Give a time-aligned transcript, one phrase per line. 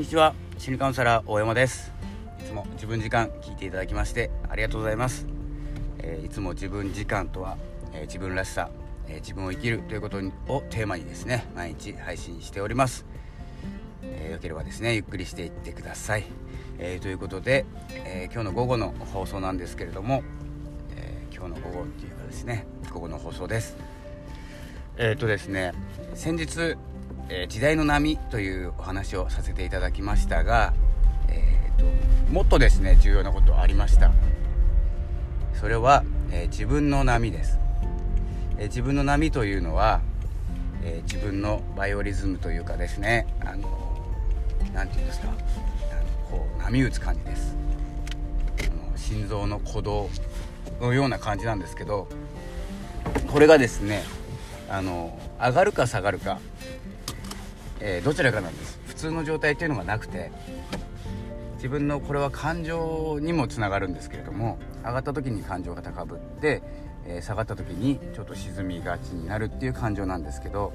[0.00, 0.34] にちは。
[0.56, 1.92] 心理カウンセラー大山です。
[2.40, 5.26] いつも自分時間聞いていただきましてありがとうございます、
[5.98, 7.58] えー、いつも自分時間とは、
[7.92, 8.70] えー、自分らしさ、
[9.08, 13.04] えー、自分を生きるということをテーマにですね毎日配信しております、
[14.02, 16.24] えよければですねゆっくりしていってください、
[16.78, 20.22] えということで、え今日の午後の放送なんですけれども、
[20.96, 23.76] え今日の午後っていうかですね午後の放送です。
[24.96, 25.72] えっ、とですね
[26.14, 26.76] 先日
[27.32, 30.74] えー、時代の波というお話をさせていただきましたが、
[31.28, 34.10] えーと、もっとですね重要なことありました。
[35.54, 36.02] それは、
[36.32, 37.58] えー、自分の波です、
[38.58, 40.00] えー、自分の波というのは、
[40.82, 43.68] え自分のバイオリズムというかですねあの
[44.72, 45.28] 何て言うんですか
[46.30, 47.56] こう波打つ感じです。
[48.96, 50.10] 心臓の鼓動
[50.80, 52.08] のような感じなんですけど
[53.30, 54.02] これがですね
[54.68, 56.38] あの上がるか下がるか
[57.80, 58.78] えー、どちらかなんです。
[58.86, 60.30] 普通の状態っていうのがなくて
[61.56, 66.62] 自分のこれは感情にもつながるんですけれども上がった時に感情が高ぶって、
[67.06, 70.72] えー、下がった時にちょっと沈みがちになるっていう感情なんですけど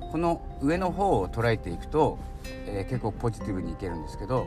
[0.00, 2.18] この上の方を捉えていくと、
[2.66, 4.46] えー、結構ポジティブにいけるんですけど、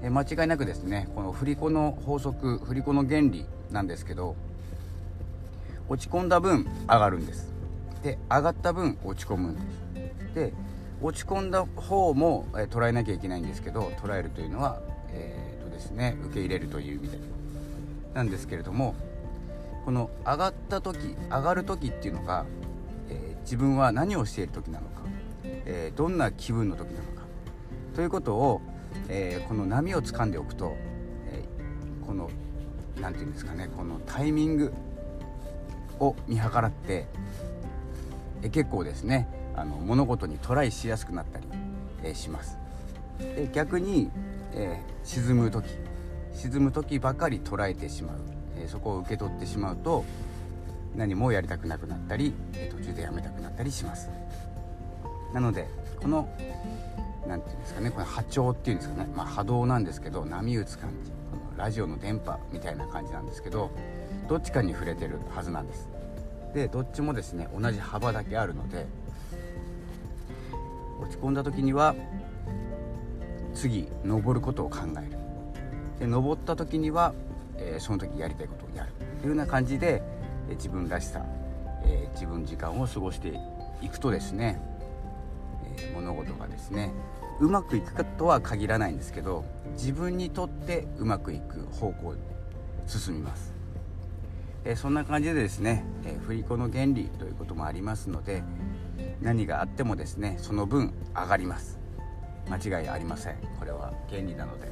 [0.00, 4.36] え間違いなくですねこの振り子の法則振り子の原理なんですけど
[5.88, 7.52] 落ち込んだ分上がるんです。
[8.04, 9.87] で上がった分落ち込むんです。
[10.34, 10.52] で
[11.00, 14.80] 落ち込んだ方も、えー、捉えなきゃいけないんですけど捉えるというのは、
[15.12, 17.18] えーとですね、受け入れるという意味で
[18.14, 18.94] なんですけれども
[19.84, 22.44] この上がった時上がる時っていうのが、
[23.08, 25.02] えー、自分は何をしている時なのか、
[25.44, 27.22] えー、どんな気分の時なのか
[27.94, 28.60] ということを、
[29.08, 30.76] え、この波を掴んでおくと、
[31.32, 31.42] え
[32.06, 32.30] この
[33.00, 34.72] 何て言うんですかねこのタイミング
[35.98, 37.06] を見計らって、
[38.42, 39.26] え結構ですね
[39.60, 41.46] あの物事にトライしやすくなったり、
[42.04, 42.58] えー、します。
[43.18, 44.10] で逆に、
[44.54, 45.68] えー、沈む時。
[46.34, 48.16] 沈む時ばかり捉えてしまう、
[48.56, 50.04] えー、そこを受け取ってしまうと
[50.94, 52.32] 何もやりたくなくなったり
[52.70, 54.08] 途中でやめたくなったりします。
[55.34, 55.66] なので
[56.00, 56.28] この
[57.26, 61.10] 何て言うんですかねこの波長っていうんですかね、まあ、波動なんですけど波打つ感じ。
[61.10, 63.70] このラジオの電波みたいな感じなんですけど
[64.28, 65.88] どっちかに触れてるはずなんです。
[66.54, 68.86] でどっちもですね同じ幅だけあるので
[71.08, 71.94] 落ち込んだ時には
[73.54, 75.18] 次登ることを考える。
[75.98, 77.14] で登った時には、
[77.56, 78.92] えー、その時やりたいことをやる。
[79.20, 80.02] というような感じで、
[80.48, 81.24] えー、自分らしさ、
[81.84, 83.32] えー、自分時間を過ごして
[83.82, 84.60] いくとですね、
[85.78, 86.92] え物事がですね
[87.40, 92.20] うまくいくかとは限らないんですけど自分にとってうまくいく方向に
[92.86, 93.52] 進みます、
[94.64, 98.42] えそんな感じでですね、え振り子の原理ということもありますので
[99.20, 101.78] 何があってもですねその分上がります。
[102.50, 103.36] 間違いありません。
[103.58, 104.68] これは原理なので、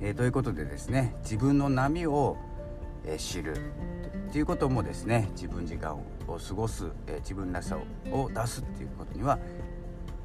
[0.00, 2.36] えー、ということでですね自分の波を、
[3.04, 3.56] えー、知る。
[4.32, 7.78] ということもですね自分時間を過ごす、えー、自分らしさ
[8.10, 9.38] を出すっていうことには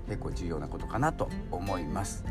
[0.07, 2.25] 結構重要なことかなと思います、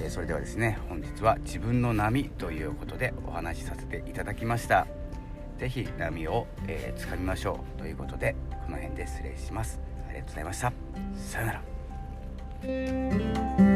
[0.00, 4.97] えそれではですね本日は自分の波ということでお話しさせていただきました。
[5.58, 9.80] 是非波を、えー、掴みましょうということでこの辺で失礼します。
[10.08, 10.72] ありがとうございました。
[11.16, 11.52] さような
[13.64, 13.67] ら。